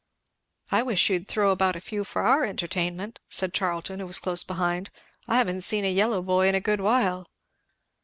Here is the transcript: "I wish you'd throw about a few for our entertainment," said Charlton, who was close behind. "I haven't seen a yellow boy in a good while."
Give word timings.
"I 0.71 0.81
wish 0.81 1.11
you'd 1.11 1.27
throw 1.27 1.51
about 1.51 1.75
a 1.75 1.79
few 1.79 2.03
for 2.03 2.23
our 2.23 2.43
entertainment," 2.43 3.19
said 3.29 3.53
Charlton, 3.53 3.99
who 3.99 4.07
was 4.07 4.17
close 4.17 4.43
behind. 4.43 4.89
"I 5.27 5.37
haven't 5.37 5.61
seen 5.61 5.85
a 5.85 5.93
yellow 5.93 6.23
boy 6.23 6.47
in 6.47 6.55
a 6.55 6.59
good 6.59 6.81
while." 6.81 7.29